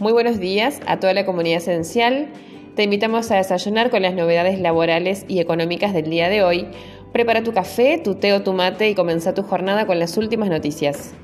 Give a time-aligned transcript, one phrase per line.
[0.00, 2.26] Muy buenos días a toda la comunidad esencial.
[2.74, 6.66] Te invitamos a desayunar con las novedades laborales y económicas del día de hoy.
[7.12, 10.48] Prepara tu café, tu té o tu mate y comienza tu jornada con las últimas
[10.48, 11.14] noticias.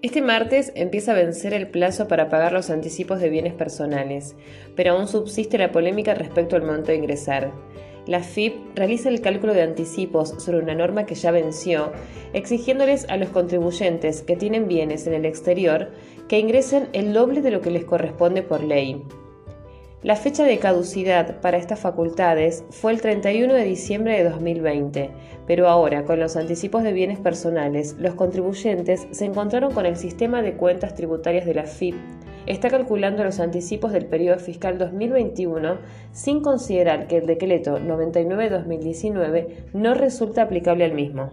[0.00, 4.36] Este martes empieza a vencer el plazo para pagar los anticipos de bienes personales,
[4.74, 7.52] pero aún subsiste la polémica respecto al monto a ingresar.
[8.10, 11.92] La FIP realiza el cálculo de anticipos sobre una norma que ya venció,
[12.32, 15.92] exigiéndoles a los contribuyentes que tienen bienes en el exterior
[16.26, 19.04] que ingresen el doble de lo que les corresponde por ley.
[20.02, 25.10] La fecha de caducidad para estas facultades fue el 31 de diciembre de 2020,
[25.46, 30.42] pero ahora, con los anticipos de bienes personales, los contribuyentes se encontraron con el sistema
[30.42, 31.94] de cuentas tributarias de la FIP.
[32.46, 35.78] Está calculando los anticipos del periodo fiscal 2021
[36.12, 41.30] sin considerar que el decreto 99-2019 no resulta aplicable al mismo.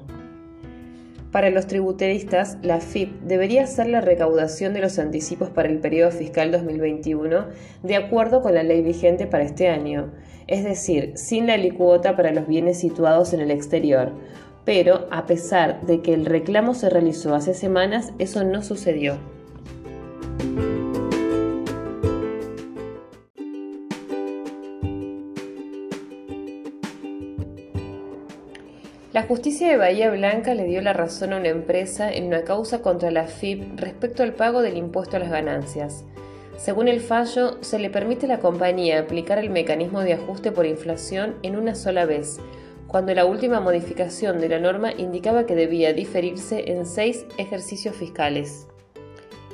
[1.31, 6.11] Para los tributeristas, la FIP debería ser la recaudación de los anticipos para el periodo
[6.11, 7.45] fiscal 2021
[7.83, 10.11] de acuerdo con la ley vigente para este año,
[10.47, 14.11] es decir, sin la alicuota para los bienes situados en el exterior.
[14.65, 19.36] Pero, a pesar de que el reclamo se realizó hace semanas, eso no sucedió.
[29.17, 32.83] La justicia de Bahía Blanca le dio la razón a una empresa en una causa
[32.83, 36.05] contra la FIP respecto al pago del impuesto a las ganancias.
[36.55, 40.67] Según el fallo, se le permite a la compañía aplicar el mecanismo de ajuste por
[40.67, 42.37] inflación en una sola vez,
[42.85, 48.67] cuando la última modificación de la norma indicaba que debía diferirse en seis ejercicios fiscales.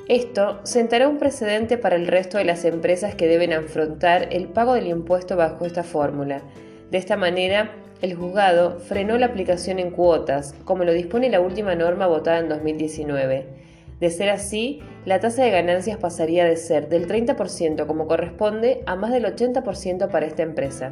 [0.10, 4.74] Esto sentará un precedente para el resto de las empresas que deben afrontar el pago
[4.74, 6.42] del impuesto bajo esta fórmula.
[6.92, 7.72] De esta manera,
[8.04, 12.50] el juzgado frenó la aplicación en cuotas, como lo dispone la última norma votada en
[12.50, 13.46] 2019.
[14.02, 18.98] De ser así, la tasa de ganancias pasaría de ser del 30% como corresponde a
[18.98, 20.92] más del 80% para esta empresa.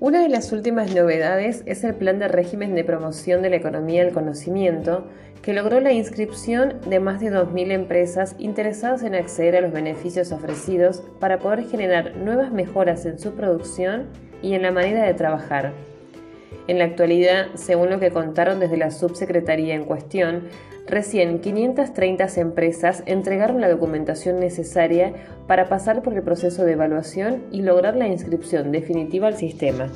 [0.00, 4.04] Una de las últimas novedades es el plan de régimen de promoción de la economía
[4.04, 5.08] del conocimiento,
[5.42, 10.30] que logró la inscripción de más de 2.000 empresas interesadas en acceder a los beneficios
[10.30, 14.06] ofrecidos para poder generar nuevas mejoras en su producción
[14.40, 15.72] y en la manera de trabajar.
[16.68, 20.48] En la actualidad, según lo que contaron desde la subsecretaría en cuestión,
[20.86, 25.14] recién 530 empresas entregaron la documentación necesaria
[25.46, 29.90] para pasar por el proceso de evaluación y lograr la inscripción definitiva al sistema.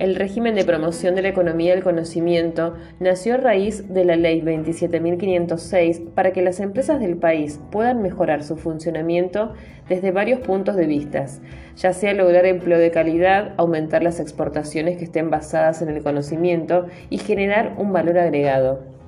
[0.00, 4.40] El régimen de promoción de la economía del conocimiento nació a raíz de la Ley
[4.40, 9.52] 27.506 para que las empresas del país puedan mejorar su funcionamiento
[9.90, 11.26] desde varios puntos de vista,
[11.76, 16.86] ya sea lograr empleo de calidad, aumentar las exportaciones que estén basadas en el conocimiento
[17.10, 18.99] y generar un valor agregado.